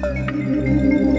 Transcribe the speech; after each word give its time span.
Thank 0.00 0.30
you. 0.36 1.11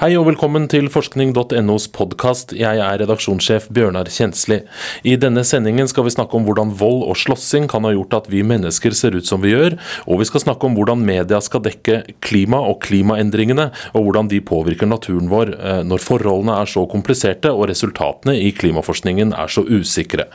Hei 0.00 0.14
og 0.16 0.30
velkommen 0.30 0.64
til 0.72 0.86
forskning.nos 0.88 1.90
podkast. 1.92 2.54
Jeg 2.56 2.78
er 2.80 3.02
redaksjonssjef 3.02 3.66
Bjørnar 3.68 4.08
Kjensli. 4.08 4.62
I 5.04 5.18
denne 5.20 5.42
sendingen 5.44 5.90
skal 5.90 6.06
vi 6.06 6.12
snakke 6.14 6.38
om 6.38 6.46
hvordan 6.46 6.70
vold 6.80 7.02
og 7.04 7.18
slåssing 7.20 7.66
kan 7.68 7.84
ha 7.84 7.90
gjort 7.92 8.16
at 8.16 8.30
vi 8.32 8.40
mennesker 8.40 8.96
ser 8.96 9.12
ut 9.12 9.28
som 9.28 9.44
vi 9.44 9.50
gjør, 9.52 9.76
og 10.08 10.22
vi 10.22 10.28
skal 10.30 10.40
snakke 10.46 10.64
om 10.64 10.78
hvordan 10.78 11.02
media 11.04 11.42
skal 11.44 11.60
dekke 11.66 11.98
klima 12.24 12.62
og 12.70 12.78
klimaendringene, 12.86 13.66
og 13.92 14.06
hvordan 14.06 14.30
de 14.32 14.38
påvirker 14.40 14.88
naturen 14.88 15.28
vår 15.28 15.52
eh, 15.58 15.82
når 15.84 16.00
forholdene 16.06 16.56
er 16.62 16.72
så 16.72 16.86
kompliserte 16.88 17.52
og 17.52 17.68
resultatene 17.68 18.38
i 18.40 18.54
klimaforskningen 18.56 19.36
er 19.36 19.52
så 19.52 19.66
usikre. 19.68 20.30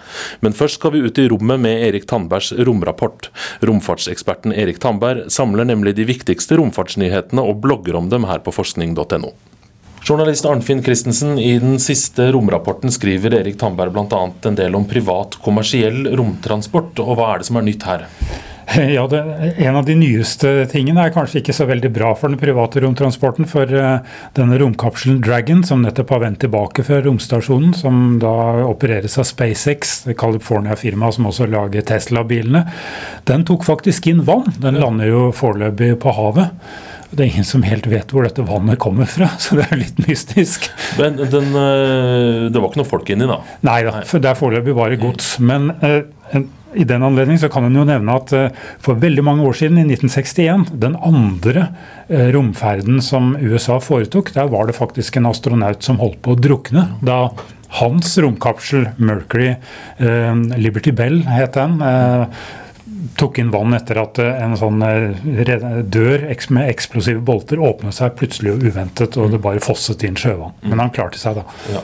Men 0.46 0.54
først 0.54 0.78
skal 0.78 0.94
vi 0.94 1.02
ut 1.08 1.24
i 1.24 1.26
rommet 1.34 1.66
med 1.66 1.88
Erik 1.88 2.06
Tandbergs 2.14 2.52
romrapport. 2.70 3.32
Romfartseksperten 3.66 4.54
Erik 4.54 4.78
Tandberg 4.86 5.26
samler 5.34 5.66
nemlig 5.66 5.98
de 5.98 6.06
viktigste 6.14 6.62
romfartsnyhetene 6.62 7.42
og 7.42 7.64
blogger 7.66 7.98
om 7.98 8.14
dem 8.14 8.30
her 8.30 8.46
på 8.46 8.54
forskning.no. 8.62 9.34
Journalist 10.06 10.46
Arnfinn 10.46 10.84
Christensen, 10.84 11.40
i 11.40 11.60
den 11.60 11.80
siste 11.82 12.28
romrapporten 12.32 12.92
skriver 12.94 13.34
Erik 13.40 13.56
Tandberg 13.58 13.90
bl.a. 13.96 14.20
en 14.46 14.58
del 14.58 14.76
om 14.78 14.86
privat 14.86 15.40
kommersiell 15.42 16.06
romtransport. 16.14 17.02
og 17.02 17.18
Hva 17.18 17.32
er 17.32 17.42
det 17.42 17.48
som 17.48 17.58
er 17.58 17.66
nytt 17.66 17.88
her? 17.90 18.06
Ja, 18.96 19.08
det, 19.10 19.20
En 19.58 19.76
av 19.80 19.86
de 19.86 19.96
nyeste 19.98 20.52
tingene 20.70 21.08
er 21.08 21.14
kanskje 21.14 21.40
ikke 21.42 21.58
så 21.58 21.66
veldig 21.70 21.90
bra 21.94 22.14
for 22.18 22.30
den 22.30 22.38
private 22.38 22.82
romtransporten. 22.86 23.50
For 23.50 23.66
uh, 23.66 24.06
denne 24.38 24.62
romkapselen 24.62 25.24
Dragon, 25.26 25.66
som 25.66 25.82
nettopp 25.82 26.14
har 26.14 26.26
vendt 26.28 26.44
tilbake 26.46 26.86
fra 26.86 27.02
romstasjonen, 27.06 27.74
som 27.78 28.20
da 28.22 28.34
opereres 28.66 29.18
av 29.22 29.26
SpaceX, 29.30 30.04
California-firmaet 30.14 31.18
som 31.18 31.30
også 31.32 31.50
lager 31.50 31.86
Tesla-bilene, 31.86 32.68
den 33.26 33.46
tok 33.50 33.66
faktisk 33.66 34.12
inn 34.14 34.26
vann. 34.28 34.54
Den 34.62 34.78
lander 34.82 35.10
jo 35.10 35.30
foreløpig 35.34 35.96
på 36.06 36.14
havet. 36.14 36.54
Det 37.16 37.24
er 37.24 37.32
ingen 37.32 37.48
som 37.48 37.64
helt 37.64 37.88
vet 37.88 38.12
hvor 38.12 38.26
dette 38.28 38.44
vannet 38.46 38.80
kommer 38.82 39.08
fra, 39.10 39.30
så 39.44 39.60
det 39.60 39.70
er 39.70 39.80
litt 39.80 40.02
mystisk. 40.04 40.68
Men 41.00 41.18
den, 41.22 41.56
eh, 41.56 42.46
det 42.52 42.60
var 42.60 42.70
ikke 42.70 42.82
noe 42.84 42.92
folk 42.92 43.10
inni, 43.14 43.30
da? 43.30 43.40
Nei 43.68 43.80
da, 43.88 44.02
for 44.08 44.24
det 44.24 44.32
er 44.32 44.40
foreløpig 44.40 44.76
bare 44.76 45.00
gods. 45.00 45.36
Men 45.40 45.72
uh, 45.80 46.02
i 46.76 46.84
den 46.88 47.06
anledning 47.08 47.40
så 47.40 47.48
kan 47.52 47.68
en 47.68 47.78
jo 47.80 47.86
nevne 47.88 48.18
at 48.20 48.34
uh, 48.36 48.66
for 48.84 49.00
veldig 49.00 49.24
mange 49.24 49.48
år 49.48 49.56
siden, 49.62 49.80
i 49.80 49.88
1961, 49.96 50.74
den 50.84 50.98
andre 51.00 51.70
romferden 52.36 53.00
som 53.02 53.32
USA 53.42 53.80
foretok, 53.82 54.34
der 54.36 54.52
var 54.52 54.68
det 54.68 54.76
faktisk 54.78 55.16
en 55.18 55.32
astronaut 55.32 55.82
som 55.86 55.98
holdt 56.04 56.20
på 56.26 56.36
å 56.36 56.40
drukne. 56.40 56.90
da 57.06 57.30
hans 57.76 58.14
romkapsel 58.22 58.86
Mercury, 59.04 59.50
Liberty 60.62 60.94
Bell 60.96 61.18
het 61.28 61.58
den, 61.58 61.82
tok 63.18 63.40
inn 63.40 63.52
vann 63.54 63.76
etter 63.78 64.00
at 64.02 64.20
eh, 64.22 64.42
en 64.44 64.56
sånn 64.60 64.82
eh, 64.86 65.82
dør 65.84 66.26
med 66.56 66.70
eksplosive 66.70 67.22
bolter 67.26 67.62
åpnet 67.64 67.96
seg 67.98 68.16
plutselig 68.20 68.56
og 68.56 68.66
uventet, 68.66 69.18
og 69.20 69.34
det 69.34 69.42
bare 69.44 69.64
fosset 69.64 70.06
inn 70.08 70.18
sjøvann. 70.20 70.56
Men 70.66 70.84
han 70.84 70.94
klarte 70.96 71.20
seg, 71.22 71.40
da. 71.40 71.46
Ja. 71.74 71.84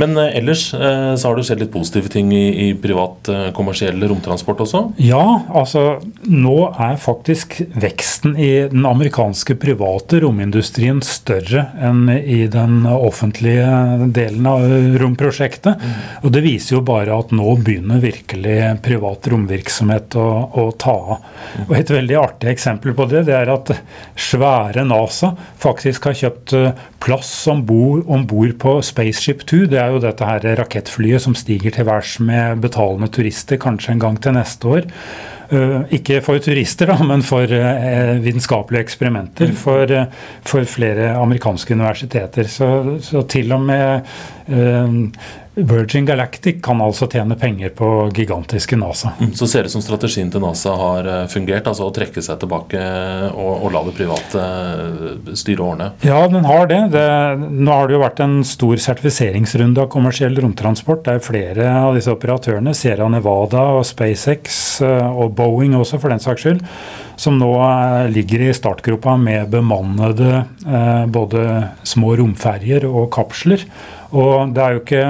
Men 0.00 0.16
eh, 0.18 0.36
ellers 0.40 0.68
så 0.70 1.28
har 1.28 1.36
det 1.36 1.46
skjedd 1.48 1.62
litt 1.64 1.72
positive 1.74 2.10
ting 2.12 2.30
i, 2.34 2.44
i 2.64 2.68
privat 2.78 3.28
kommersiell 3.56 4.00
romtransport 4.10 4.62
også? 4.64 4.82
Ja, 5.02 5.24
altså 5.56 6.00
nå 6.26 6.56
er 6.70 6.98
faktisk 7.00 7.58
veksten 7.80 8.36
i 8.38 8.50
den 8.70 8.86
amerikanske 8.88 9.56
private 9.60 10.20
romindustrien 10.24 11.00
større 11.06 11.66
enn 11.80 12.06
i 12.10 12.42
den 12.50 12.84
offentlige 12.90 14.08
delen 14.14 14.48
av 14.50 14.66
romprosjektet. 15.02 15.80
Mm. 15.80 15.96
Og 16.24 16.34
det 16.34 16.44
viser 16.44 16.76
jo 16.76 16.84
bare 16.86 17.16
at 17.16 17.34
nå 17.34 17.54
begynner 17.64 18.02
virkelig 18.02 18.58
privat 18.84 19.28
romvirksomhet 19.30 20.16
å, 20.18 20.28
å 20.59 20.59
ta 20.80 20.94
av. 21.14 21.26
Og 21.66 21.74
Et 21.78 21.92
veldig 21.96 22.18
artig 22.20 22.52
eksempel 22.52 22.94
på 22.96 23.06
det, 23.10 23.24
det 23.28 23.36
er 23.36 23.52
at 23.52 23.72
svære 24.18 24.84
NASA 24.86 25.32
faktisk 25.60 26.10
har 26.10 26.18
kjøpt 26.20 26.56
plass 27.00 27.32
om 27.50 27.64
bord 27.64 28.54
på 28.60 28.76
Spaceship 28.84 29.44
2. 29.48 29.64
Det 29.72 29.80
er 29.80 29.94
jo 29.94 30.04
dette 30.04 30.28
her 30.28 30.48
rakettflyet 30.60 31.24
som 31.24 31.36
stiger 31.38 31.74
til 31.74 31.88
værs 31.88 32.18
med 32.24 32.60
betalende 32.64 33.10
turister 33.12 33.60
kanskje 33.60 33.96
en 33.96 34.02
gang 34.06 34.20
til 34.22 34.36
neste 34.36 34.74
år. 34.76 34.88
Uh, 35.50 35.82
ikke 35.90 36.20
for 36.22 36.38
turister, 36.38 36.86
da, 36.92 36.94
men 37.02 37.24
for 37.26 37.42
uh, 37.42 38.20
vitenskapelige 38.22 38.84
eksperimenter 38.86 39.50
for, 39.58 39.90
for, 40.46 40.68
flere 40.70 41.08
amerikanske 41.18 41.74
universiteter. 41.74 42.46
Så, 42.46 42.68
så 43.02 43.24
til 43.26 43.50
og 43.56 43.64
med 43.66 44.06
Virgin 45.66 46.06
Galactic 46.06 46.60
kan 46.62 46.80
altså 46.82 47.06
tjene 47.10 47.36
penger 47.38 47.72
på 47.76 47.86
gigantiske 48.14 48.76
NASA. 48.78 49.12
Mm, 49.20 49.32
så 49.38 49.48
ser 49.50 49.66
det 49.66 49.72
som 49.72 49.82
strategien 49.84 50.30
til 50.32 50.42
NASA 50.44 50.74
har 50.78 51.08
eh, 51.08 51.26
fungert, 51.32 51.68
altså 51.68 51.88
å 51.88 51.94
trekke 51.94 52.22
seg 52.24 52.40
tilbake 52.42 52.80
og, 53.30 53.50
og 53.66 53.74
la 53.74 53.82
det 53.86 53.94
private 53.98 54.44
eh, 54.44 55.34
styre 55.38 55.66
årene? 55.66 55.90
Ja, 56.06 56.22
den 56.32 56.46
har 56.48 56.70
det. 56.70 56.80
det. 56.94 57.06
Nå 57.40 57.74
har 57.74 57.88
det 57.88 57.96
jo 57.96 58.02
vært 58.04 58.22
en 58.24 58.40
stor 58.46 58.80
sertifiseringsrunde 58.80 59.84
av 59.84 59.90
kommersiell 59.92 60.38
romtransport. 60.40 61.04
Det 61.06 61.16
er 61.16 61.24
flere 61.24 61.70
av 61.82 61.98
disse 61.98 62.12
operatørene, 62.14 62.74
Sierra 62.76 63.10
Nevada 63.12 63.66
og 63.76 63.86
SpaceX 63.88 64.80
eh, 64.86 65.06
og 65.10 65.36
Boeing 65.38 65.76
også, 65.78 66.00
for 66.00 66.12
den 66.12 66.22
saks 66.22 66.46
skyld, 66.46 66.64
som 67.20 67.36
nå 67.36 67.52
ligger 68.14 68.46
i 68.46 68.52
startgropa 68.56 69.12
med 69.20 69.50
bemannede 69.52 70.46
både 71.12 71.42
små 71.84 72.14
romferjer 72.16 72.86
og 72.88 73.10
kapsler. 73.12 73.66
Og 74.16 74.54
det 74.54 74.62
er 74.64 74.72
jo 74.72 74.80
ikke 74.80 75.02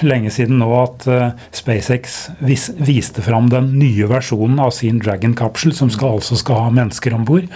lenge 0.00 0.32
siden 0.34 0.60
nå 0.62 0.68
at 0.78 1.06
uh, 1.10 1.30
SpaceX 1.54 2.18
vis, 2.40 2.70
viste 2.80 3.24
fram 3.24 3.50
den 3.52 3.74
nye 3.78 4.08
versjonen 4.10 4.60
av 4.62 4.72
sin 4.76 5.00
Dragon-kapsel, 5.02 5.74
som 5.76 5.92
skal, 5.92 6.18
altså 6.18 6.38
skal 6.40 6.66
ha 6.66 6.74
mennesker 6.74 7.16
om 7.16 7.26
bord. 7.28 7.48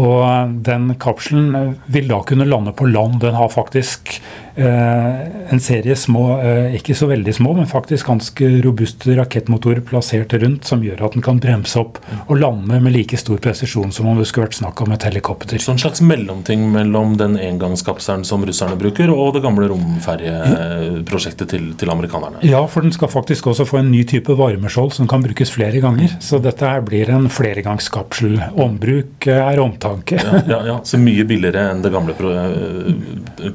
Og 0.00 0.20
uh, 0.24 0.52
den 0.70 0.94
kapselen 1.02 1.56
uh, 1.56 1.74
vil 1.92 2.08
da 2.10 2.22
kunne 2.26 2.48
lande 2.48 2.74
på 2.76 2.88
land. 2.90 3.20
Den 3.24 3.38
har 3.38 3.52
faktisk 3.52 4.18
Eh, 4.49 4.49
en 4.56 5.60
serie 5.60 5.96
små, 5.96 6.24
eh, 6.40 6.74
ikke 6.78 6.94
så 6.94 7.06
veldig 7.10 7.34
små, 7.34 7.54
men 7.56 7.68
faktisk 7.70 8.06
ganske 8.06 8.48
robuste 8.64 9.14
rakettmotorer 9.18 9.82
plassert 9.86 10.32
rundt, 10.32 10.64
som 10.64 10.82
gjør 10.84 11.04
at 11.06 11.16
den 11.16 11.24
kan 11.24 11.40
bremse 11.42 11.78
opp 11.80 11.98
og 12.26 12.38
lande 12.38 12.80
med 12.82 12.94
like 12.94 13.18
stor 13.18 13.38
presisjon 13.42 13.92
som 13.92 14.08
om 14.10 14.18
det 14.18 14.26
skulle 14.28 14.48
vært 14.48 14.58
snakk 14.60 14.82
om 14.84 14.94
et 14.94 15.06
helikopter. 15.06 15.58
Så 15.62 15.74
en 15.74 15.82
slags 15.82 16.02
mellomting 16.04 16.66
mellom 16.72 17.16
den 17.20 17.36
engangskapselen 17.40 18.24
som 18.26 18.44
russerne 18.46 18.78
bruker, 18.78 19.10
og 19.10 19.34
det 19.36 19.44
gamle 19.44 19.68
romferjeprosjektet 19.70 21.50
til, 21.54 21.70
til, 21.78 21.90
amerikanerne? 21.90 22.42
Ja, 22.46 22.62
for 22.70 22.86
den 22.86 22.94
skal 22.94 23.10
faktisk 23.12 23.50
også 23.50 23.66
få 23.68 23.80
en 23.80 23.90
ny 23.90 24.04
type 24.08 24.34
varmeskjold 24.38 24.94
som 24.98 25.08
kan 25.10 25.24
brukes 25.24 25.50
flere 25.54 25.82
ganger. 25.82 26.16
Så 26.22 26.38
dette 26.42 26.66
her 26.66 26.84
blir 26.86 27.10
en 27.10 27.28
flergangskapsel. 27.32 28.38
Ombruk 28.60 29.26
er 29.30 29.62
omtanke. 29.62 30.20
Ja, 30.20 30.42
ja, 30.46 30.60
ja. 30.66 30.78
Så 30.86 31.00
mye 31.00 31.24
billigere 31.26 31.70
enn 31.72 31.82
det 31.84 31.92
gamle 31.94 32.14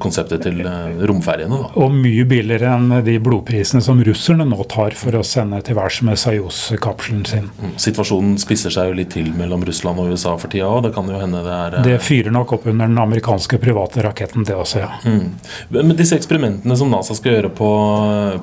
konseptet 0.01 0.43
til 0.45 0.61
romferjene. 1.09 1.57
Da. 1.61 1.67
Og 1.81 1.89
mye 1.93 2.25
billigere 2.29 2.69
enn 2.75 2.87
de 3.05 3.15
blodprisene 3.23 3.81
som 3.83 4.03
russerne 4.05 4.45
nå 4.47 4.59
tar 4.71 4.91
for 4.97 5.11
å 5.17 5.23
sende 5.25 5.61
til 5.65 5.75
værs 5.77 6.01
med 6.05 6.15
Sajos-kapselen 6.19 7.25
sin. 7.29 7.45
Mm. 7.59 7.73
Situasjonen 7.81 8.37
spisser 8.41 8.71
seg 8.73 8.83
jo 8.89 8.93
litt 8.99 9.11
til 9.15 9.27
mellom 9.37 9.61
Russland 9.67 9.97
og 10.01 10.07
USA 10.13 10.31
for 10.41 10.49
tida 10.51 10.67
òg. 10.69 10.79
Det 10.87 10.93
kan 10.95 11.05
jo 11.11 11.21
hende 11.21 11.39
det 11.45 11.55
er 11.55 11.69
Det 11.85 12.03
fyrer 12.03 12.31
nok 12.35 12.49
opp 12.57 12.65
under 12.71 12.85
den 12.91 12.99
amerikanske 13.01 13.55
private 13.61 13.97
raketten, 14.05 14.41
det 14.47 14.55
også, 14.55 14.77
ja. 14.83 14.89
Mm. 15.05 15.27
Men 15.75 15.97
disse 15.97 16.17
eksperimentene 16.19 16.75
som 16.79 16.87
NASA 16.91 17.13
skal 17.17 17.31
gjøre 17.37 17.51
på, 17.55 17.69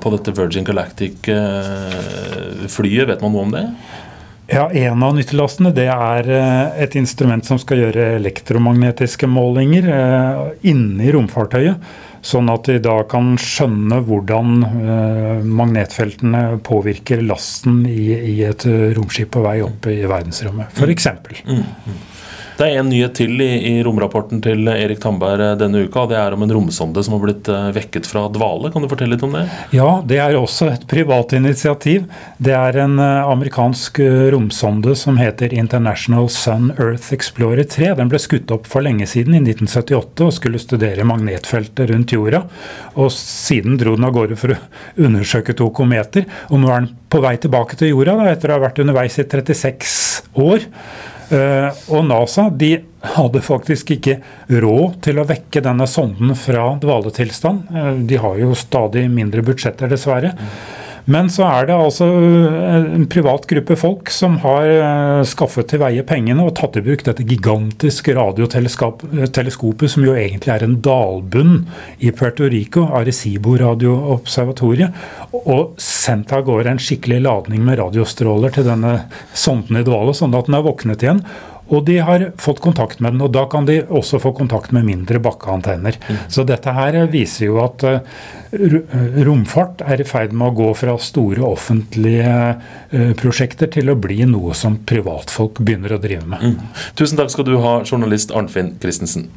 på 0.03 0.09
dette 0.17 0.31
Virgin 0.37 0.67
Galactic-flyet, 0.69 3.07
vet 3.09 3.23
man 3.25 3.33
noe 3.35 3.45
om 3.49 3.53
det? 3.55 3.67
Ja, 4.53 4.71
En 4.73 5.03
av 5.03 5.15
nyttelastene 5.17 5.71
det 5.73 5.89
er 5.89 6.29
eh, 6.29 6.83
et 6.85 6.95
instrument 6.99 7.45
som 7.47 7.59
skal 7.63 7.79
gjøre 7.87 8.17
elektromagnetiske 8.19 9.27
målinger 9.31 9.85
inni 10.69 11.13
romfartøyet. 11.15 11.77
Sånn 12.23 12.51
at 12.53 12.69
de 12.71 12.77
da 12.79 13.01
kan 13.11 13.33
skjønne 13.41 13.99
hvordan 14.07 14.67
eh, 14.69 15.41
magnetfeltene 15.43 16.43
påvirker 16.63 17.25
lasten 17.27 17.83
i, 17.91 18.13
i 18.15 18.37
et 18.47 18.67
romskip 18.97 19.33
på 19.35 19.43
vei 19.43 19.57
opp 19.65 19.91
i 19.91 19.99
verdensrommet, 20.07 20.71
f.eks. 20.71 21.09
Mm. 21.43 21.99
Det 22.63 22.69
er 22.71 22.79
en 22.79 22.87
nyhet 22.87 23.17
til 23.19 23.41
i, 23.43 23.49
i, 23.67 23.71
romrapporten 23.83 24.39
til 24.45 24.69
Erik 24.71 25.01
Tandberg 25.03 25.41
eh, 25.43 25.57
denne 25.59 25.81
uka. 25.83 26.05
Det 26.07 26.15
er 26.15 26.37
om 26.37 26.45
en 26.45 26.53
romsonde 26.55 27.03
som 27.03 27.17
har 27.17 27.23
blitt 27.25 27.49
eh, 27.51 27.71
vekket 27.75 28.07
fra 28.07 28.29
dvale. 28.31 28.71
Kan 28.71 28.85
du 28.85 28.89
fortelle 28.93 29.17
litt 29.17 29.25
om 29.27 29.35
det? 29.35 29.43
Ja, 29.75 29.89
det 30.07 30.21
er 30.23 30.37
også 30.39 30.69
et 30.71 30.85
privat 30.87 31.35
initiativ. 31.35 32.05
Det 32.39 32.55
er 32.55 32.79
en 32.85 33.01
eh, 33.03 33.33
amerikansk 33.33 33.99
romsonde 34.31 34.95
som 35.01 35.19
heter 35.19 35.51
International 35.59 36.31
Sun 36.31 36.71
Earth 36.77 37.11
Explorer 37.17 37.67
3. 37.67 37.97
Den 37.99 38.13
ble 38.13 38.23
skutt 38.23 38.55
opp 38.55 38.71
for 38.71 38.87
lenge 38.87 39.09
siden, 39.11 39.35
i 39.35 39.43
1978, 39.43 40.29
og 40.29 40.37
skulle 40.39 40.63
studere 40.63 41.07
magnetfeltet 41.09 41.91
rundt 41.91 42.15
jorda. 42.15 42.45
Og 42.95 43.11
siden 43.17 43.75
dro 43.81 43.97
den 43.99 44.07
av 44.07 44.15
gårde 44.15 44.39
for 44.39 44.55
å 44.55 44.61
undersøke 45.03 45.59
to 45.59 45.73
kometer. 45.75 46.31
Og 46.53 46.63
nå 46.63 46.71
er 46.71 46.85
den 46.85 46.93
på 47.11 47.27
vei 47.27 47.35
tilbake 47.43 47.81
til 47.81 47.91
jorda 47.91 48.21
da, 48.21 48.31
etter 48.37 48.55
å 48.55 48.61
ha 48.61 48.69
vært 48.69 48.79
underveis 48.87 49.19
i 49.19 49.27
36 49.27 49.99
år. 50.39 50.71
Eh, 51.33 51.83
og 51.89 52.05
NASA 52.05 52.49
de 52.51 52.75
hadde 53.15 53.41
faktisk 53.45 53.95
ikke 53.95 54.19
råd 54.63 54.99
til 55.07 55.21
å 55.21 55.27
vekke 55.29 55.63
denne 55.65 55.87
sonden 55.89 56.35
fra 56.39 56.75
dvaletilstand. 56.83 57.73
Eh, 57.73 57.91
de 58.11 58.21
har 58.21 58.39
jo 58.43 58.53
stadig 58.59 59.07
mindre 59.13 59.45
budsjetter, 59.47 59.91
dessverre. 59.93 60.35
Men 61.11 61.31
så 61.33 61.43
er 61.49 61.67
det 61.67 61.75
altså 61.75 62.07
en 62.07 63.07
privat 63.11 63.47
gruppe 63.51 63.77
folk 63.79 64.11
som 64.15 64.37
har 64.45 65.25
skaffet 65.27 65.71
til 65.73 65.83
veie 65.83 66.05
pengene 66.07 66.45
og 66.47 66.55
tatt 66.59 66.79
i 66.79 66.83
bruk 66.85 67.03
dette 67.07 67.27
gigantiske 67.27 68.15
radioteleskopet, 68.15 69.91
som 69.91 70.07
jo 70.07 70.15
egentlig 70.15 70.53
er 70.55 70.67
en 70.67 70.79
dalbunn 70.85 71.65
i 71.99 72.13
Puerto 72.15 72.47
Rico, 72.51 72.87
Arecibo 72.95 73.57
radioobservatoriet, 73.59 74.95
og 75.43 75.75
sendt 75.83 76.35
av 76.37 76.47
gårde 76.47 76.77
en 76.77 76.83
skikkelig 76.83 77.23
ladning 77.27 77.65
med 77.67 77.81
radiostråler 77.83 78.55
til 78.55 78.69
denne 78.69 78.99
sonden 79.35 79.81
i 79.81 79.87
dvale, 79.87 80.15
sånn 80.15 80.37
at 80.39 80.47
den 80.47 80.59
har 80.59 80.67
våknet 80.67 81.03
igjen. 81.03 81.25
Og 81.73 81.85
de 81.89 81.99
har 82.05 82.27
fått 82.41 82.61
kontakt 82.65 83.01
med 83.01 83.15
den, 83.15 83.25
og 83.25 83.33
da 83.35 83.47
kan 83.51 83.67
de 83.69 83.81
også 83.83 84.21
få 84.23 84.35
kontakt 84.37 84.75
med 84.77 84.87
mindre 84.89 85.21
bakkeantenner. 85.23 85.97
Mm. 86.09 86.21
Så 86.33 86.45
dette 86.49 86.75
her 86.77 86.99
viser 87.13 87.47
jo 87.49 87.59
at 87.65 87.85
uh, 87.89 88.01
romfart 89.27 89.81
er 89.87 90.03
i 90.05 90.09
ferd 90.09 90.37
med 90.37 90.51
å 90.51 90.57
gå 90.61 90.69
fra 90.77 90.99
store 91.01 91.45
offentlige 91.49 92.35
uh, 92.93 93.13
prosjekter 93.19 93.73
til 93.73 93.93
å 93.93 93.99
bli 93.99 94.21
noe 94.29 94.57
som 94.59 94.77
privatfolk 94.89 95.63
begynner 95.65 95.97
å 95.97 96.03
drive 96.03 96.29
med. 96.29 96.53
Mm. 96.53 96.73
Tusen 96.99 97.21
takk 97.21 97.33
skal 97.33 97.49
du 97.49 97.57
ha, 97.65 97.79
journalist 97.89 98.35
Arnfinn 98.37 98.75
Christensen. 98.83 99.31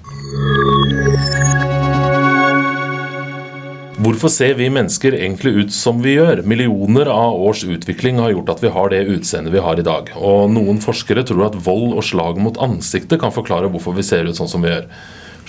Hvorfor 4.05 4.29
ser 4.29 4.53
vi 4.53 4.67
mennesker 4.69 5.15
egentlig 5.17 5.51
ut 5.63 5.71
som 5.73 5.97
vi 6.03 6.11
gjør? 6.19 6.43
Millioner 6.45 7.09
av 7.09 7.39
års 7.41 7.63
utvikling 7.65 8.19
har 8.21 8.35
gjort 8.35 8.51
at 8.53 8.59
vi 8.61 8.69
har 8.75 8.91
det 8.93 8.99
utseendet 9.09 9.55
vi 9.55 9.63
har 9.65 9.79
i 9.81 9.85
dag. 9.87 10.11
Og 10.19 10.51
noen 10.53 10.77
forskere 10.83 11.23
tror 11.25 11.47
at 11.47 11.57
vold 11.65 11.95
og 11.95 12.05
slag 12.05 12.37
mot 12.37 12.59
ansiktet 12.61 13.17
kan 13.23 13.33
forklare 13.33 13.71
hvorfor 13.73 13.95
vi 13.97 14.05
ser 14.05 14.29
ut 14.29 14.37
sånn 14.37 14.51
som 14.51 14.61
vi 14.61 14.69
gjør. 14.69 14.85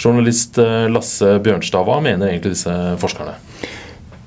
Journalist 0.01 0.57
eh, 0.63 0.87
Lasse 0.89 1.35
Bjørnstad, 1.45 1.85
hva 1.85 1.99
mener 2.01 2.31
egentlig 2.31 2.55
disse 2.55 2.73
forskerne? 3.03 3.37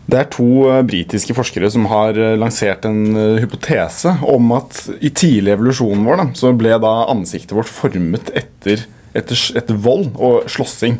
Det 0.10 0.22
er 0.22 0.30
to 0.38 0.50
eh, 0.76 0.84
britiske 0.86 1.34
forskere 1.34 1.74
som 1.74 1.90
har 1.90 2.14
eh, 2.14 2.38
lansert 2.38 2.86
en 2.86 3.18
hypotese 3.42 4.14
om 4.30 4.54
at 4.60 4.84
i 5.02 5.10
tidlig 5.10 5.56
evolusjonen 5.58 6.06
vår 6.06 6.22
da, 6.22 6.30
så 6.38 6.54
ble 6.54 6.78
da 6.86 6.96
ansiktet 7.10 7.58
vårt 7.58 7.74
formet 7.82 8.30
etter 8.38 8.86
etter, 9.18 9.42
etter, 9.58 9.80
vold 9.82 10.12
og 10.16 10.48
slåssing. 10.52 11.00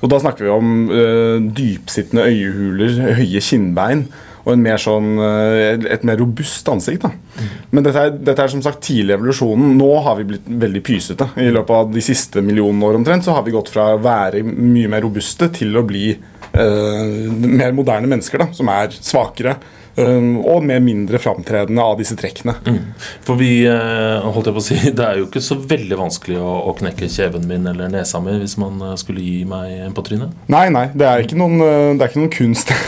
Og 0.00 0.10
Da 0.12 0.20
snakker 0.22 0.46
vi 0.46 0.54
om 0.54 0.74
uh, 0.90 1.38
dypsittende 1.56 2.26
øyehuler, 2.30 3.14
høye 3.20 3.44
kinnbein 3.44 4.06
og 4.48 4.56
mer 4.56 4.80
sånn, 4.80 5.12
uh, 5.20 5.84
et 5.92 6.04
mer 6.08 6.18
robust 6.20 6.68
ansikt. 6.72 7.04
da. 7.04 7.10
Mm. 7.12 7.50
Men 7.70 7.86
dette 7.86 8.04
er, 8.06 8.14
dette 8.30 8.46
er, 8.46 8.52
som 8.52 8.62
sagt 8.64 8.82
tidlig 8.86 9.16
evolusjonen. 9.18 9.74
Nå 9.78 9.90
har 10.06 10.16
vi 10.20 10.28
blitt 10.32 10.48
veldig 10.48 10.84
pysete. 10.86 11.28
I 11.40 11.50
løpet 11.52 11.76
av 11.76 11.92
de 11.92 12.04
siste 12.04 12.44
millionene 12.44 12.88
år 12.88 13.00
omtrent 13.00 13.26
så 13.26 13.36
har 13.36 13.44
vi 13.46 13.54
gått 13.56 13.72
fra 13.72 13.92
å 13.94 14.00
være 14.02 14.42
mye 14.46 14.90
mer 14.90 15.04
robuste 15.04 15.50
til 15.60 15.76
å 15.76 15.84
bli 15.86 16.14
uh, 16.16 17.28
mer 17.44 17.76
moderne 17.76 18.08
mennesker, 18.10 18.46
da, 18.46 18.50
som 18.56 18.72
er 18.72 18.96
svakere 18.96 19.58
og 20.00 20.64
med 20.66 20.82
mindre 20.84 21.20
framtredende 21.22 21.84
av 21.84 21.98
disse 22.00 22.16
trekkene. 22.18 22.54
Mm. 22.66 22.78
For 23.26 23.38
vi, 23.40 23.64
eh, 23.68 24.26
holdt 24.26 24.50
jeg 24.50 24.56
på 24.56 24.62
å 24.62 24.66
si, 24.66 24.78
Det 25.00 25.06
er 25.06 25.20
jo 25.20 25.28
ikke 25.28 25.42
så 25.44 25.56
veldig 25.58 25.98
vanskelig 26.00 26.38
å, 26.40 26.52
å 26.70 26.74
knekke 26.78 27.08
kjeven 27.10 27.46
min 27.48 27.68
eller 27.70 27.90
nesa 27.92 28.20
mi 28.22 28.36
hvis 28.40 28.56
man 28.60 28.80
eh, 28.86 28.96
skulle 29.00 29.24
gi 29.24 29.44
meg 29.48 29.86
en 29.86 29.96
på 29.96 30.04
trynet? 30.06 30.34
Nei, 30.52 30.66
nei. 30.72 30.86
Det 30.94 31.08
er 31.08 31.24
ikke 31.24 31.38
noen, 31.40 31.60
eh, 31.64 31.92
det 31.96 32.06
er 32.06 32.12
ikke 32.12 32.22
noen 32.22 32.34
kunst. 32.34 32.72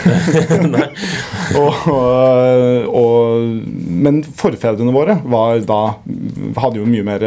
og, 1.63 1.87
og, 2.89 3.63
men 4.07 4.23
forfedrene 4.39 4.95
våre 4.95 5.19
da, 5.67 5.83
hadde 6.63 6.81
jo 6.81 6.89
mye 6.89 7.07
mer 7.07 7.25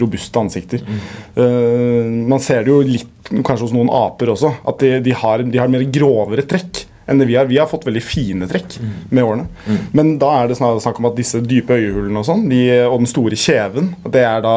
robuste 0.00 0.40
ansikter. 0.40 0.82
Mm. 0.84 2.24
man 2.30 2.42
ser 2.42 2.64
det 2.64 2.72
jo 2.72 2.80
litt 2.84 3.30
kanskje 3.30 3.68
hos 3.68 3.74
noen 3.74 3.90
aper 3.92 4.32
også, 4.34 4.50
at 4.68 4.82
de, 4.82 4.98
de, 5.04 5.14
har, 5.16 5.44
de 5.44 5.60
har 5.60 5.70
mer 5.72 5.86
grovere 5.92 6.44
trekk 6.48 6.84
enn 7.06 7.20
det 7.20 7.28
vi 7.28 7.36
har. 7.38 7.48
Vi 7.50 7.58
har 7.60 7.68
fått 7.70 7.86
veldig 7.88 8.02
fine 8.04 8.48
trekk 8.50 8.78
mm. 8.80 8.92
med 9.10 9.24
årene. 9.24 9.46
Mm. 9.66 9.80
Men 9.96 10.12
da 10.22 10.30
er 10.40 10.50
det 10.50 10.58
snakk 10.58 11.00
om 11.00 11.10
at 11.10 11.18
disse 11.18 11.40
dype 11.44 11.76
øyehullene 11.76 12.22
og 12.22 12.28
sånn, 12.28 12.46
de, 12.50 12.62
og 12.86 13.00
den 13.02 13.10
store 13.10 13.38
kjeven 13.38 13.92
det 14.04 14.24
er 14.24 14.44
da, 14.44 14.54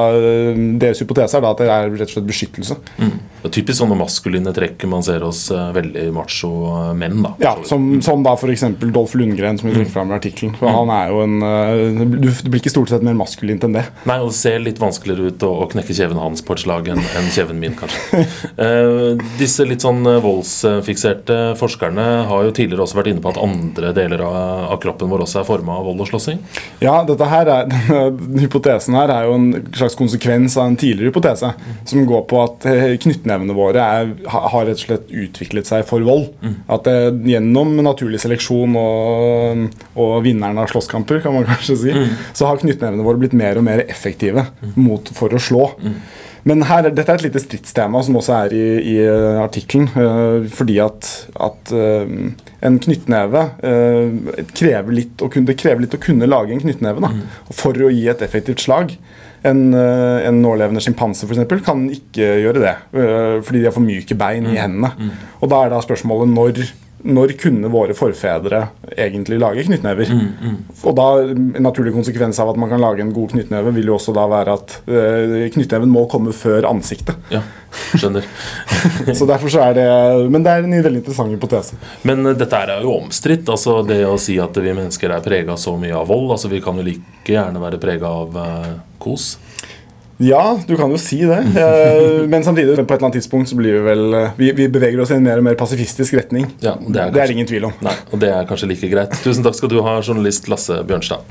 Deres 0.82 1.02
hypotese 1.04 1.40
er 1.40 1.44
da 1.44 1.54
at 1.54 1.62
det 1.64 1.70
er 1.72 1.92
rett 1.94 2.08
og 2.10 2.16
slett 2.16 2.30
beskyttelse. 2.30 2.80
Mm. 2.98 3.16
Det 3.42 3.50
er 3.50 3.54
typisk 3.60 3.82
sånne 3.82 3.98
maskuline 4.00 4.54
trekk 4.56 4.86
man 4.90 5.04
ser 5.06 5.24
hos 5.26 5.46
uh, 5.54 5.70
veldig 5.76 6.08
macho 6.16 6.50
eh, 6.72 6.92
menn. 6.98 7.22
da. 7.24 7.34
Ja, 7.44 7.54
som, 7.68 7.86
som 8.06 8.24
da 8.26 8.34
f.eks. 8.38 8.66
Dolf 8.94 9.14
Lundgren, 9.18 9.60
som 9.60 9.70
vi 9.70 9.76
trekker 9.76 9.92
mm. 9.92 9.94
fram 9.94 10.12
i 10.12 10.18
artikkelen. 10.18 10.56
For 10.60 10.74
han 10.74 10.92
er 10.94 11.12
jo 11.14 11.22
en 11.24 11.36
uh, 11.44 12.18
Du 12.24 12.30
blir 12.50 12.62
ikke 12.62 12.74
stort 12.74 12.92
sett 12.92 13.06
mer 13.06 13.18
maskulint 13.18 13.64
enn 13.68 13.78
det. 13.78 13.86
Nei, 14.10 14.18
og 14.24 14.32
det 14.32 14.40
ser 14.40 14.62
litt 14.64 14.82
vanskeligere 14.82 15.32
ut 15.32 15.46
å, 15.46 15.52
å 15.64 15.70
knekke 15.72 15.96
kjeven 15.98 16.22
hans 16.22 16.44
på 16.46 16.56
et 16.56 16.64
slag 16.64 16.90
enn 16.94 17.04
en 17.04 17.30
kjeven 17.34 17.62
min, 17.62 17.78
kanskje. 17.78 18.24
uh, 18.58 19.14
disse 19.42 19.68
litt 19.68 19.86
sånn 19.86 20.02
voldsfikserte 20.24 21.40
forskerne 21.60 22.08
har 22.30 22.48
jo 22.48 22.56
tidligere 22.56 22.88
også 22.88 23.00
vært 23.00 23.12
inne 23.14 23.24
på 23.24 23.32
at 23.34 23.42
andre 23.42 23.94
deler 23.96 24.24
av, 24.26 24.38
av 24.74 24.82
kroppen 24.84 25.12
vår 25.12 25.26
også 25.28 25.42
er 25.44 25.50
forma 25.50 25.78
av 25.78 25.88
vold 25.88 26.04
og 26.06 26.12
slåssing. 26.12 26.42
Ja, 26.84 27.00
dette 27.08 27.28
her 27.30 27.50
er, 27.54 27.72
hypotesen 28.44 28.98
her 28.98 29.14
er 29.14 29.28
jo 29.30 29.38
en 29.38 29.48
slags 29.76 29.98
konsekvens 30.00 30.58
av 30.58 30.72
en 30.72 30.80
tidligere 30.80 31.12
hypotese. 31.12 31.54
Mm. 31.54 31.78
Som 31.90 32.06
går 32.10 32.26
på 32.30 32.42
at 32.44 32.68
eh, 32.70 32.98
knyttnevene 33.28 33.56
våre 33.56 33.84
er, 33.84 34.14
har 34.28 34.66
rett 34.68 34.80
og 34.80 34.86
slett 34.86 35.12
utviklet 35.12 35.68
seg 35.68 35.86
for 35.88 36.04
vold. 36.06 36.32
Mm. 36.42 36.56
At 36.72 36.88
det, 36.88 36.96
gjennom 37.34 37.76
naturlig 37.84 38.22
seleksjon 38.24 38.78
og, 38.80 39.66
og 39.98 40.14
vinneren 40.26 40.60
av 40.62 40.72
slåsskamper, 40.72 41.22
kan 41.24 41.36
man 41.36 41.48
kanskje 41.48 41.78
si, 41.84 41.92
mm. 41.96 42.16
så 42.38 42.48
har 42.50 42.62
knyttnevene 42.62 43.06
våre 43.06 43.22
blitt 43.22 43.36
mer 43.38 43.60
og 43.60 43.68
mer 43.68 43.84
effektive 43.88 44.48
mm. 44.62 44.78
mot, 44.80 45.12
for 45.18 45.34
å 45.34 45.42
slå. 45.42 45.70
Mm. 45.82 46.00
Men 46.48 46.64
her, 46.64 46.86
dette 46.96 47.12
er 47.12 47.20
et 47.20 47.26
lite 47.26 47.42
stridstema 47.44 48.00
som 48.08 48.16
også 48.22 48.36
er 48.38 48.54
i, 48.56 48.66
i 48.94 48.98
uh, 49.04 49.42
artikkelen. 49.44 49.90
Øh, 50.00 50.46
fordi 50.48 50.78
at, 50.80 51.10
at 51.44 51.74
øh, 51.76 52.14
en 52.64 52.78
knyttneve 52.80 53.42
krever 54.56 54.96
litt 54.96 55.20
å 55.20 55.28
kunne, 55.34 55.50
det 55.50 55.58
krever 55.60 55.84
litt 55.84 55.98
å 55.98 56.00
kunne 56.02 56.30
lage 56.30 56.56
en 56.56 56.64
knyttneve 56.64 57.04
da, 57.04 57.12
mm. 57.12 57.26
for 57.52 57.76
å 57.84 57.92
gi 57.92 58.08
et 58.08 58.24
effektivt 58.24 58.64
slag. 58.64 58.96
En, 59.46 59.60
en 59.74 60.42
nålevende 60.42 60.82
sjimpanse 60.82 61.28
kan 61.64 61.84
ikke 61.94 62.26
gjøre 62.42 62.64
det, 62.64 62.74
fordi 63.46 63.60
de 63.62 63.68
har 63.70 63.76
for 63.76 63.86
myke 63.86 64.18
bein 64.18 64.48
i 64.48 64.56
mm. 64.56 64.60
hendene. 64.60 64.90
Mm. 64.98 65.12
Og 65.42 65.52
Da 65.52 65.62
er 65.64 65.70
da 65.72 65.82
spørsmålet 65.86 66.34
når 66.34 66.64
når 67.06 67.34
kunne 67.38 67.70
våre 67.70 67.94
forfedre 67.98 68.64
egentlig 68.98 69.38
lage 69.42 69.66
knyttnever? 69.68 70.10
Mm, 70.10 70.28
mm. 70.42 70.58
Og 70.90 70.96
da, 70.98 71.08
En 71.28 71.64
naturlig 71.64 71.94
konsekvens 71.94 72.40
av 72.42 72.52
at 72.52 72.60
man 72.60 72.72
kan 72.72 72.82
lage 72.82 73.04
en 73.04 73.14
god 73.14 73.36
knyttneve, 73.36 73.74
vil 73.76 73.92
jo 73.92 73.98
også 73.98 74.16
da 74.18 74.26
være 74.32 74.56
at 74.58 74.76
uh, 74.90 75.46
knyttneven 75.54 75.92
må 75.94 76.08
komme 76.12 76.34
før 76.36 76.68
ansiktet. 76.70 77.20
Ja, 77.34 77.44
skjønner. 77.94 78.26
så 79.18 79.28
derfor 79.30 79.54
så 79.54 79.68
er 79.68 79.78
det 79.78 79.88
Men 80.34 80.46
det 80.46 80.54
er 80.54 80.66
en 80.66 80.74
veldig 80.74 81.04
interessant 81.04 81.34
hypotese. 81.34 81.78
Men 82.08 82.26
uh, 82.26 82.34
dette 82.38 82.64
er 82.64 82.74
jo 82.82 82.98
omstridt. 82.98 83.48
altså 83.50 83.80
Det 83.88 84.02
å 84.08 84.18
si 84.22 84.40
at 84.42 84.58
vi 84.58 84.74
mennesker 84.74 85.14
er 85.14 85.26
prega 85.26 85.58
så 85.60 85.78
mye 85.80 85.96
av 85.96 86.10
vold. 86.10 86.32
altså 86.36 86.52
Vi 86.52 86.64
kan 86.66 86.80
jo 86.80 86.88
like 86.88 87.38
gjerne 87.38 87.62
være 87.62 87.82
prega 87.82 88.14
av 88.24 88.42
uh, 88.42 88.74
kos. 89.02 89.36
Ja, 90.18 90.60
du 90.68 90.74
kan 90.78 90.90
jo 90.90 90.98
si 90.98 91.20
det. 91.30 91.38
Eh, 91.58 92.24
men 92.30 92.44
samtidig, 92.44 92.76
på 92.76 92.82
et 92.82 92.92
eller 92.92 93.06
annet 93.06 93.20
tidspunkt 93.20 93.50
så 93.50 93.58
blir 93.58 93.78
vi 93.78 93.82
vel 93.86 94.14
eh, 94.18 94.32
Vi, 94.38 94.52
vi 94.58 94.68
beveger 94.70 95.02
oss 95.04 95.12
i 95.14 95.18
en 95.18 95.26
mer 95.26 95.38
og 95.42 95.46
mer 95.46 95.58
pasifistisk 95.60 96.18
retning. 96.18 96.48
Ja, 96.64 96.74
det, 96.80 96.88
er 96.90 96.94
kanskje, 96.94 97.12
det 97.14 97.22
er 97.24 97.36
ingen 97.36 97.50
tvil 97.50 97.68
om. 97.70 97.76
Nei, 97.86 97.94
Og 98.12 98.22
det 98.24 98.32
er 98.34 98.48
kanskje 98.50 98.72
like 98.72 98.90
greit. 98.94 99.14
Tusen 99.26 99.46
takk 99.46 99.58
skal 99.60 99.74
du 99.74 99.78
ha, 99.86 100.00
journalist 100.02 100.50
Lasse 100.50 100.82
Bjørnstad. 100.88 101.22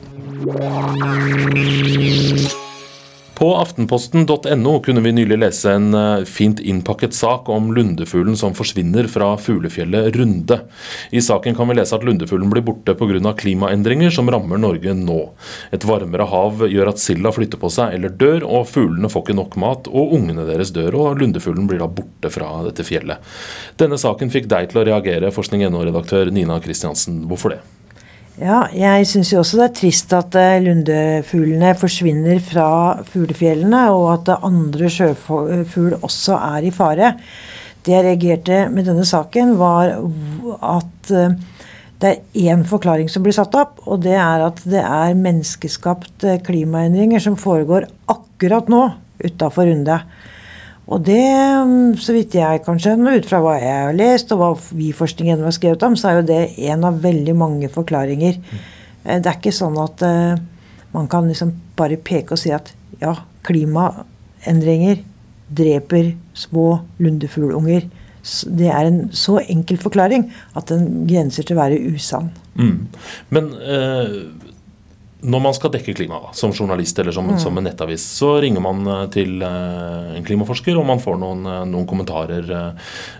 På 3.36 3.56
aftenposten.no 3.56 4.80
kunne 4.80 5.00
vi 5.00 5.10
nylig 5.12 5.36
lese 5.36 5.74
en 5.76 5.94
eh, 5.94 6.22
fint 6.24 6.60
innpakket 6.60 7.12
sak 7.14 7.50
om 7.52 7.68
lundefuglen 7.76 8.36
som 8.40 8.54
forsvinner 8.56 9.04
fra 9.12 9.34
fuglefjellet 9.36 10.16
Runde. 10.16 10.56
I 11.12 11.20
saken 11.20 11.58
kan 11.58 11.68
vi 11.68 11.76
lese 11.76 11.98
at 11.98 12.06
lundefuglen 12.08 12.48
blir 12.48 12.64
borte 12.64 12.96
pga. 12.96 13.34
klimaendringer 13.36 14.10
som 14.10 14.30
rammer 14.32 14.56
Norge 14.56 14.96
nå. 14.96 15.18
Et 15.68 15.84
varmere 15.84 16.24
hav 16.32 16.64
gjør 16.64 16.94
at 16.94 17.04
silda 17.04 17.34
flytter 17.36 17.60
på 17.60 17.68
seg 17.76 17.98
eller 17.98 18.16
dør, 18.16 18.40
og 18.48 18.70
fuglene 18.72 19.12
får 19.12 19.26
ikke 19.26 19.40
nok 19.42 19.60
mat, 19.60 19.92
og 19.92 20.16
ungene 20.16 20.48
deres 20.48 20.72
dør, 20.72 20.96
og 20.96 21.20
lundefuglen 21.20 21.68
blir 21.68 21.84
da 21.84 21.92
borte 21.92 22.32
fra 22.32 22.62
dette 22.64 22.88
fjellet. 22.88 23.20
Denne 23.76 24.00
saken 24.00 24.32
fikk 24.32 24.48
deg 24.48 24.72
til 24.72 24.80
å 24.80 24.88
reagere, 24.88 25.28
forskning.no-redaktør 25.28 26.32
Nina 26.32 26.56
Kristiansen. 26.64 27.26
Hvorfor 27.28 27.52
det? 27.52 27.64
Ja, 28.36 28.66
jeg 28.68 29.06
syns 29.08 29.30
jo 29.32 29.38
også 29.40 29.56
det 29.56 29.64
er 29.64 29.76
trist 29.78 30.10
at 30.12 30.34
eh, 30.36 30.58
lundefuglene 30.60 31.70
forsvinner 31.80 32.36
fra 32.44 32.68
fuglefjellene, 33.08 33.86
og 33.96 34.10
at 34.12 34.44
andre 34.44 34.90
sjøfugl 34.92 35.96
også 36.02 36.36
er 36.36 36.66
i 36.68 36.72
fare. 36.74 37.14
Det 37.80 37.94
jeg 37.94 38.04
reagerte 38.04 38.58
med 38.74 38.90
denne 38.90 39.06
saken, 39.08 39.54
var 39.56 39.94
at 39.96 41.14
eh, 41.16 41.38
det 41.96 42.12
er 42.12 42.52
én 42.52 42.66
forklaring 42.68 43.08
som 43.08 43.24
blir 43.24 43.32
satt 43.32 43.56
opp, 43.56 43.80
og 43.88 44.04
det 44.04 44.18
er 44.20 44.44
at 44.50 44.60
det 44.68 44.84
er 44.84 45.16
menneskeskapt 45.16 46.28
klimaendringer 46.44 47.24
som 47.24 47.40
foregår 47.40 47.88
akkurat 48.12 48.68
nå 48.68 48.82
utafor 49.24 49.64
Runde. 49.64 49.96
Og 50.86 51.02
det, 51.02 51.22
mm, 51.66 51.96
så 51.98 52.14
vidt 52.14 52.36
jeg 52.38 52.62
kan 52.62 52.78
skjønne, 52.78 53.16
ut 53.18 53.26
fra 53.26 53.40
hva 53.42 53.56
jeg 53.58 53.78
har 53.88 53.96
lest, 53.96 54.30
og 54.34 54.38
hva 54.38 54.50
vi 54.70 54.92
forskningen 54.94 55.42
har 55.42 55.54
skrevet 55.54 55.82
om, 55.82 55.96
så 55.98 56.12
er 56.12 56.20
jo 56.20 56.28
det 56.28 56.42
en 56.70 56.86
av 56.86 57.00
veldig 57.02 57.34
mange 57.38 57.70
forklaringer. 57.74 58.38
Mm. 58.38 58.60
Det 59.06 59.30
er 59.30 59.38
ikke 59.38 59.54
sånn 59.54 59.76
at 59.82 60.02
uh, 60.06 60.38
man 60.94 61.10
kan 61.10 61.26
liksom 61.30 61.52
bare 61.78 61.98
peke 61.98 62.34
og 62.34 62.40
si 62.40 62.52
at 62.54 62.72
ja, 63.02 63.12
klimaendringer 63.46 65.02
dreper 65.56 66.14
små 66.34 66.80
lundefuglunger. 67.02 67.86
det 68.58 68.66
er 68.66 68.88
en 68.88 69.12
så 69.14 69.38
enkel 69.38 69.78
forklaring 69.78 70.24
at 70.58 70.66
den 70.66 71.06
grenser 71.06 71.46
til 71.46 71.54
å 71.54 71.60
være 71.60 71.78
usann. 71.94 72.32
Mm. 72.58 72.88
Men 73.30 73.52
eh, 73.62 74.16
når 75.24 75.40
man 75.40 75.54
skal 75.56 75.72
dekke 75.72 75.94
klima 75.96 76.18
som 76.36 76.52
journalist 76.52 76.98
eller 77.00 77.14
som, 77.14 77.24
mm. 77.30 77.38
som, 77.40 77.56
en 77.56 77.64
nettavis, 77.64 78.02
så 78.18 78.34
ringer 78.42 78.60
man 78.60 78.82
eh, 78.84 79.02
til 79.14 79.40
uh, 79.40 80.12
en 80.12 80.24
klimaforsker 80.26 80.76
og 80.76 80.84
man 80.88 81.00
får 81.00 81.16
noen, 81.22 81.46
uh, 81.48 81.62
noen 81.68 81.86
kommentarer. 81.88 82.52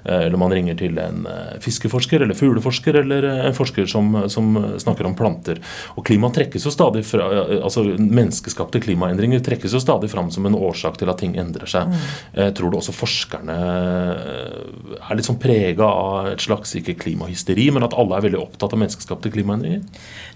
Eller 0.06 0.36
man 0.38 0.52
ringer 0.52 0.76
til 0.78 0.98
en 1.00 1.24
fiskeforsker 1.62 2.22
eller 2.22 2.36
fugleforsker 2.36 2.98
eller 3.00 3.24
en 3.48 3.54
forsker 3.56 3.88
som, 3.90 4.12
som, 4.32 4.52
snakker 4.78 5.08
om 5.08 5.16
planter. 5.18 5.58
Og 5.96 6.04
klima 6.06 6.28
trekkes 6.34 6.66
jo 6.66 6.72
stadig 6.72 7.02
fra, 7.08 7.26
altså 7.56 7.84
Menneskeskapte 7.96 8.80
klimaendringer 8.82 9.42
trekkes 9.44 9.74
jo 9.74 9.80
stadig 9.82 10.10
fram 10.12 10.28
som 10.34 10.46
en 10.46 10.56
årsak 10.58 11.00
til 11.00 11.10
at 11.10 11.20
ting 11.22 11.36
endrer 11.40 11.68
seg. 11.70 11.90
Mm. 11.90 12.52
tror 12.56 12.72
du 12.72 12.78
også 12.78 12.94
forskerne 12.94 13.56
er 13.56 15.18
litt 15.18 15.28
sånn 15.28 15.40
prega 15.42 15.88
av 15.88 16.30
et 16.34 16.44
slags 16.44 16.76
ikke 16.78 16.96
klimahysteri, 17.06 17.68
men 17.74 17.86
at 17.86 17.96
alle 17.98 18.18
er 18.18 18.26
veldig 18.28 18.42
opptatt 18.42 18.76
av 18.76 18.82
menneskeskapte 18.82 19.32
klimaendringer? 19.34 19.82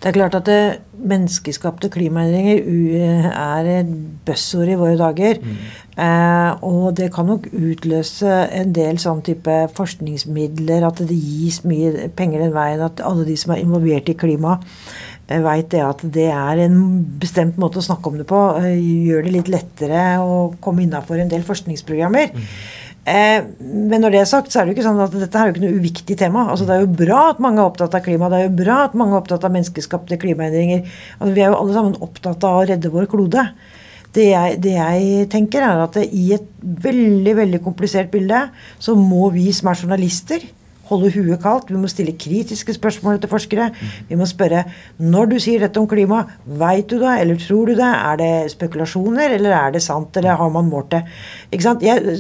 Det 0.00 0.10
er 0.10 0.16
klart 0.16 0.38
at 0.38 0.48
det, 0.48 0.60
menneskeskapte 1.50 1.90
klimaendringer 1.90 2.62
er 3.30 3.69
et 3.80 3.90
buzzord 4.26 4.71
i 4.71 4.78
våre 4.78 4.97
dager. 4.99 5.40
Mm. 5.42 5.57
Eh, 6.00 6.62
og 6.62 6.97
det 6.97 7.11
kan 7.12 7.26
nok 7.26 7.49
utløse 7.52 8.30
en 8.54 8.73
del 8.73 8.99
sånn 8.99 9.23
type 9.23 9.50
forskningsmidler, 9.76 10.87
at 10.87 11.02
det 11.02 11.16
gis 11.16 11.62
mye 11.64 12.09
penger 12.16 12.45
den 12.47 12.54
veien. 12.54 12.80
At 12.80 13.00
alle 13.00 13.26
de 13.26 13.37
som 13.37 13.52
er 13.54 13.62
involvert 13.62 14.09
i 14.09 14.16
klima, 14.16 14.61
eh, 15.28 15.40
veit 15.40 15.71
det 15.71 15.83
at 15.83 16.00
det 16.02 16.30
er 16.30 16.64
en 16.66 17.04
bestemt 17.21 17.59
måte 17.59 17.78
å 17.78 17.85
snakke 17.85 18.09
om 18.09 18.19
det 18.19 18.26
på. 18.26 18.40
Eh, 18.62 18.78
gjør 19.09 19.25
det 19.25 19.33
litt 19.33 19.49
lettere 19.49 20.19
å 20.21 20.54
komme 20.61 20.83
innafor 20.83 21.21
en 21.21 21.28
del 21.28 21.42
forskningsprogrammer. 21.42 22.33
Mm. 22.35 22.47
Eh, 23.10 23.42
men 23.60 24.04
når 24.04 24.14
det 24.14 24.20
er 24.20 24.28
sagt, 24.30 24.52
så 24.52 24.60
er 24.60 24.68
det 24.68 24.72
jo 24.72 24.78
ikke 24.78 24.86
sånn 24.86 25.02
at 25.02 25.14
dette 25.16 25.40
er 25.40 25.48
jo 25.48 25.54
ikke 25.54 25.64
noe 25.64 25.80
uviktig 25.80 26.16
tema. 26.20 26.46
Altså 26.52 26.68
Det 26.68 26.76
er 26.76 26.84
jo 26.84 26.92
bra 27.00 27.24
at 27.32 27.42
mange 27.42 27.62
er 27.62 27.70
opptatt 27.70 27.96
av 27.98 28.04
klima. 28.06 28.30
Det 28.30 28.38
er 28.38 28.46
jo 28.46 28.54
bra 28.62 28.78
at 28.84 28.96
mange 28.98 29.16
er 29.16 29.22
opptatt 29.24 29.46
av 29.46 29.54
menneskeskapte 29.56 30.20
klimaendringer. 30.22 30.86
Altså 31.18 31.34
Vi 31.34 31.42
er 31.42 31.50
jo 31.50 31.58
alle 31.58 31.76
sammen 31.76 31.98
opptatt 32.06 32.46
av 32.46 32.60
å 32.60 32.66
redde 32.70 32.92
vår 32.94 33.10
klode. 33.10 33.48
Det 34.14 34.26
jeg, 34.26 34.56
det 34.62 34.74
jeg 34.74 35.26
tenker, 35.30 35.62
er 35.62 35.84
at 35.84 35.98
i 36.02 36.30
et 36.34 36.46
veldig 36.60 37.34
veldig 37.38 37.60
komplisert 37.62 38.10
bilde 38.10 38.46
så 38.82 38.96
må 38.98 39.28
vi 39.34 39.50
som 39.54 39.70
er 39.70 39.78
journalister, 39.78 40.46
holde 40.90 41.12
huet 41.14 41.38
kaldt. 41.42 41.70
Vi 41.70 41.78
må 41.78 41.88
stille 41.90 42.16
kritiske 42.18 42.74
spørsmål 42.74 43.20
til 43.22 43.30
forskere. 43.30 43.68
Vi 44.08 44.18
må 44.18 44.26
spørre 44.26 44.64
når 44.98 45.30
du 45.30 45.36
sier 45.42 45.62
dette 45.62 45.78
om 45.78 45.88
klima, 45.90 46.24
veit 46.44 46.90
du 46.90 46.98
det, 46.98 47.12
eller 47.22 47.38
tror 47.38 47.70
du 47.70 47.76
det? 47.78 47.90
Er 47.90 48.18
det 48.20 48.32
spekulasjoner, 48.56 49.36
eller 49.36 49.54
er 49.54 49.76
det 49.76 49.84
sant, 49.86 50.16
eller 50.18 50.40
har 50.40 50.50
man 50.54 50.70
målt 50.70 50.90
det? 50.96 51.04
Ikke 51.50 51.68
sant? 51.68 51.86
Jeg, 51.86 52.18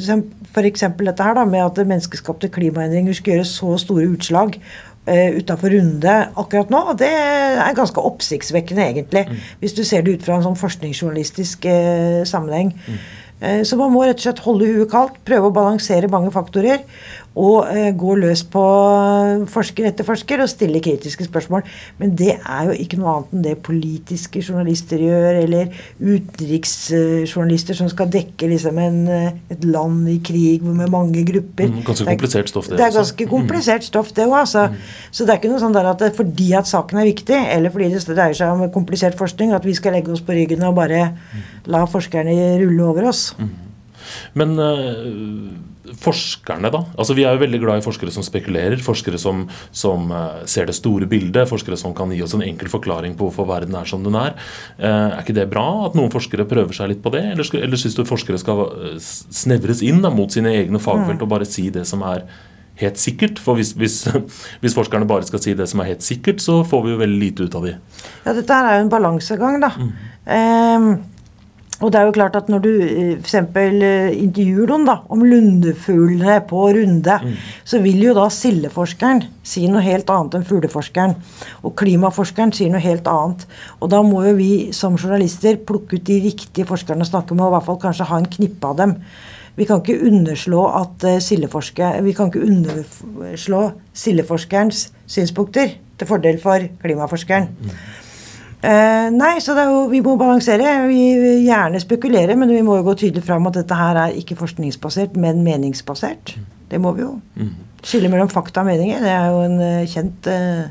F.eks. 0.50 0.84
dette 0.98 1.26
her 1.26 1.36
da, 1.38 1.46
med 1.48 1.62
at 1.62 1.80
menneskeskapte 1.86 2.50
klimaendringer 2.52 3.16
skal 3.16 3.36
gjøre 3.36 3.48
så 3.48 3.76
store 3.80 4.08
utslag 4.10 4.58
uh, 4.58 5.14
eh, 5.14 5.38
utafor 5.38 5.72
runde 5.76 6.16
akkurat 6.42 6.72
nå. 6.72 6.82
Det 6.98 7.10
er 7.10 7.78
ganske 7.78 8.02
oppsiktsvekkende, 8.10 8.90
egentlig. 8.92 9.26
Mm. 9.28 9.40
Hvis 9.62 9.76
du 9.78 9.84
ser 9.86 10.04
det 10.04 10.18
ut 10.18 10.26
fra 10.26 10.38
en 10.38 10.46
sånn 10.48 10.58
forskningsjournalistisk 10.60 11.66
uh, 11.70 12.20
sammenheng. 12.28 12.74
Mm. 12.86 13.00
Uh, 13.40 13.62
så 13.64 13.78
man 13.80 13.94
må 13.94 14.04
rett 14.04 14.20
og 14.20 14.26
slett 14.26 14.44
holde 14.44 14.68
huet 14.68 14.90
kaldt, 14.92 15.22
prøve 15.28 15.48
å 15.48 15.56
balansere 15.56 16.10
mange 16.12 16.34
faktorer 16.34 16.82
og 17.38 17.68
eh, 17.70 17.92
gå 17.94 18.16
løs 18.18 18.42
på 18.50 18.62
forsker 19.50 19.86
etter 19.86 20.06
forsker 20.06 20.42
og 20.42 20.50
stille 20.50 20.80
kritiske 20.82 21.28
spørsmål. 21.28 21.62
Men 22.00 22.16
det 22.18 22.32
er 22.34 22.64
jo 22.66 22.74
ikke 22.74 22.98
noe 22.98 23.12
annet 23.12 23.36
enn 23.36 23.44
det 23.44 23.54
politiske 23.62 24.42
journalister 24.42 24.98
gjør, 24.98 25.38
eller 25.44 25.70
utenriksjournalister 26.00 27.78
som 27.78 27.90
skal 27.92 28.10
dekke 28.10 28.50
liksom 28.50 28.82
en, 28.82 28.98
eh, 29.14 29.30
et 29.54 29.64
land 29.64 30.10
i 30.10 30.18
krig 30.26 30.66
med 30.66 30.90
mange 30.90 31.22
grupper. 31.28 31.70
Mm, 31.70 31.84
ganske 31.86 32.08
komplisert 32.10 32.50
stoff, 32.50 32.68
det. 32.68 32.80
Det 32.82 32.88
er 32.88 32.98
ganske 32.98 33.28
mm. 33.28 33.32
komplisert 33.36 33.86
stoff, 33.86 34.12
det 34.16 34.26
òg. 34.26 34.36
Altså. 34.42 34.66
Mm. 34.66 34.82
Så 35.14 35.24
det 35.24 35.34
er 35.34 35.42
ikke 35.42 35.54
noe 35.54 35.62
sånn 35.62 35.80
at 35.80 36.02
det, 36.02 36.12
fordi 36.18 36.50
at 36.58 36.70
saken 36.70 36.98
er 36.98 37.10
viktig, 37.12 37.40
eller 37.54 37.70
fordi 37.70 37.92
det 37.94 38.04
dreier 38.10 38.36
seg 38.36 38.50
om 38.50 38.66
komplisert 38.74 39.18
forskning, 39.18 39.54
at 39.54 39.66
vi 39.66 39.78
skal 39.78 39.94
legge 39.94 40.10
oss 40.10 40.26
på 40.26 40.34
ryggen 40.34 40.66
og 40.66 40.78
bare 40.82 41.12
mm. 41.14 41.50
la 41.70 41.86
forskerne 41.86 42.34
rulle 42.64 42.86
over 42.90 43.12
oss. 43.14 43.28
Mm. 43.38 43.50
Men 44.34 44.58
uh, 44.58 45.69
forskerne, 45.98 46.70
da? 46.72 46.82
Altså 46.98 47.16
Vi 47.16 47.24
er 47.26 47.34
jo 47.34 47.42
veldig 47.42 47.60
glad 47.62 47.80
i 47.80 47.84
forskere 47.84 48.12
som 48.14 48.24
spekulerer, 48.26 48.80
forskere 48.84 49.18
som, 49.20 49.46
som 49.72 50.10
uh, 50.12 50.42
ser 50.50 50.70
det 50.70 50.76
store 50.78 51.08
bildet, 51.10 51.48
forskere 51.50 51.78
som 51.80 51.94
kan 51.96 52.12
gi 52.14 52.22
oss 52.24 52.36
en 52.36 52.44
enkel 52.46 52.70
forklaring 52.72 53.16
på 53.18 53.28
hvorfor 53.28 53.48
verden 53.50 53.76
er 53.78 53.88
som 53.88 54.04
den 54.06 54.18
er. 54.18 54.36
Uh, 54.78 55.16
er 55.16 55.22
ikke 55.22 55.36
det 55.36 55.48
bra 55.50 55.66
at 55.88 55.98
noen 55.98 56.12
forskere 56.12 56.48
prøver 56.50 56.76
seg 56.76 56.92
litt 56.92 57.02
på 57.04 57.12
det, 57.14 57.24
eller, 57.34 57.50
eller 57.62 57.80
syns 57.80 57.98
du 57.98 58.04
forskere 58.08 58.40
skal 58.40 58.66
snevres 59.00 59.84
inn 59.86 60.02
da, 60.04 60.12
mot 60.14 60.32
sine 60.32 60.54
egne 60.62 60.80
fagfelt 60.82 61.18
mm. 61.18 61.26
og 61.26 61.34
bare 61.34 61.48
si 61.48 61.68
det 61.74 61.86
som 61.88 62.04
er 62.06 62.26
helt 62.80 63.00
sikkert. 63.00 63.40
For 63.42 63.58
hvis, 63.58 63.72
hvis, 63.78 64.02
hvis, 64.62 64.76
forskerne 64.76 65.08
bare 65.08 65.26
skal 65.28 65.42
si 65.42 65.54
det 65.58 65.68
som 65.70 65.82
er 65.82 65.92
helt 65.92 66.06
sikkert, 66.06 66.42
så 66.44 66.60
får 66.66 66.84
vi 66.86 66.94
jo 66.94 67.00
veldig 67.02 67.20
lite 67.20 67.46
ut 67.46 67.58
av 67.58 67.68
de. 67.68 67.76
Ja, 68.26 68.34
Dette 68.36 68.60
er 68.60 68.78
jo 68.78 68.86
en 68.86 68.92
balansegang, 68.92 69.60
da. 69.62 69.72
Mm. 69.76 69.90
Um, 70.30 70.90
og 71.80 71.92
det 71.92 72.00
er 72.00 72.08
jo 72.08 72.14
klart 72.14 72.36
at 72.36 72.48
når 72.52 72.62
du 72.64 72.70
eh, 72.84 73.12
f.eks. 73.16 73.34
Eh, 73.56 74.12
intervjuer 74.20 74.68
noen 74.68 74.84
da, 74.88 74.98
om 75.12 75.22
lundefuglene 75.24 76.36
på 76.48 76.66
Runde, 76.76 77.16
mm. 77.24 77.38
så 77.64 77.80
vil 77.80 78.02
jo 78.04 78.12
da 78.16 78.26
sildeforskeren 78.34 79.22
si 79.46 79.64
noe 79.70 79.80
helt 79.84 80.10
annet 80.12 80.36
enn 80.36 80.46
fugleforskeren. 80.48 81.16
Og 81.64 81.74
klimaforskeren 81.80 82.52
sier 82.56 82.72
noe 82.72 82.84
helt 82.84 83.08
annet. 83.08 83.46
Og 83.80 83.92
da 83.94 84.02
må 84.04 84.26
jo 84.28 84.36
vi 84.36 84.52
som 84.76 84.98
journalister 85.00 85.56
plukke 85.56 85.96
ut 85.96 86.06
de 86.08 86.20
riktige 86.26 86.68
forskerne 86.68 87.06
å 87.06 87.10
snakke 87.10 87.36
med, 87.36 87.46
og 87.46 87.54
i 87.54 87.56
hvert 87.56 87.68
fall 87.70 87.80
kanskje 87.88 88.10
ha 88.12 88.20
en 88.20 88.32
knippe 88.36 88.72
av 88.72 88.76
dem. 88.82 88.96
Vi 89.56 89.66
kan 89.68 89.80
ikke 89.80 90.06
underslå 90.06 90.66
at 90.78 91.08
uh, 91.08 92.04
vi 92.04 92.12
kan 92.16 92.30
ikke 92.30 92.44
underslå 92.44 93.64
sildeforskerens 93.96 94.86
synspunkter 95.10 95.74
til 96.00 96.08
fordel 96.08 96.38
for 96.40 96.68
klimaforskeren. 96.84 97.50
Mm. 97.60 97.74
Eh, 98.60 99.06
nei, 99.14 99.38
så 99.40 99.54
jo, 99.56 99.84
vi 99.88 100.02
må 100.04 100.16
balansere. 100.20 100.74
Vi 100.90 101.04
vil 101.16 101.46
gjerne 101.46 101.80
spekulere, 101.80 102.36
men 102.36 102.52
vi 102.52 102.60
må 102.66 102.76
jo 102.80 102.86
gå 102.90 102.96
tydelig 103.00 103.24
fram 103.24 103.48
at 103.48 103.56
dette 103.62 103.78
her 103.78 104.00
er 104.02 104.18
ikke 104.20 104.36
forskningsbasert, 104.40 105.16
men 105.20 105.40
meningsbasert. 105.46 106.34
Det 106.70 106.80
må 106.82 106.92
vi 106.96 107.06
jo. 107.06 107.14
Mm. 107.40 107.54
Skille 107.80 108.10
mellom 108.12 108.28
fakta 108.28 108.60
og 108.60 108.68
meninger, 108.68 109.00
det 109.00 109.14
er 109.14 109.30
jo 109.32 109.40
en 109.46 109.56
uh, 109.62 109.88
kjent 109.88 110.28
uh, 110.28 110.68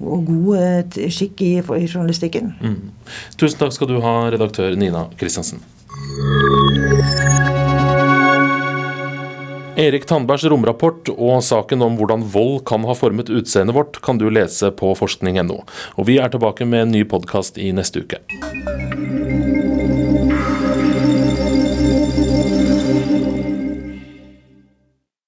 og 0.00 0.24
god 0.30 0.86
uh, 0.96 1.10
skikk 1.12 1.44
i, 1.44 1.52
i 1.60 1.84
journalistikken. 1.84 2.54
Mm. 2.64 3.12
Tusen 3.36 3.60
takk 3.60 3.76
skal 3.76 3.92
du 3.92 3.98
ha, 4.00 4.14
redaktør 4.32 4.72
Nina 4.80 5.04
Kristiansen. 5.20 5.60
Erik 9.76 10.04
Tandbergs 10.06 10.44
romrapport 10.46 11.08
og 11.10 11.40
saken 11.42 11.82
om 11.82 11.96
hvordan 11.98 12.22
vold 12.30 12.60
kan 12.68 12.84
ha 12.86 12.94
formet 12.94 13.32
utseendet 13.32 13.74
vårt, 13.74 13.98
kan 14.06 14.20
du 14.20 14.28
lese 14.30 14.70
på 14.70 14.92
forskning.no. 14.94 15.64
Og 15.98 16.06
vi 16.06 16.20
er 16.22 16.30
tilbake 16.30 16.68
med 16.68 16.86
en 16.86 16.94
ny 16.94 17.02
podkast 17.10 17.58
i 17.58 17.72
neste 17.74 18.04
uke. 18.06 18.22